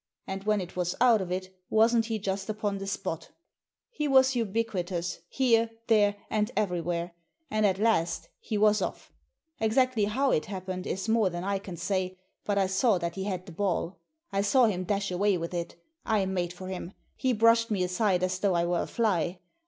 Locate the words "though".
18.39-18.55